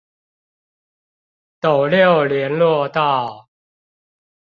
[1.59, 3.49] 斗六聯絡道